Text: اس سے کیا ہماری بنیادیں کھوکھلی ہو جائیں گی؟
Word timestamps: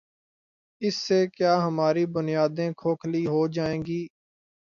اس 0.81 0.95
سے 0.97 1.19
کیا 1.27 1.53
ہماری 1.65 2.05
بنیادیں 2.15 2.69
کھوکھلی 2.73 3.25
ہو 3.27 3.45
جائیں 3.47 3.81
گی؟ 3.85 4.01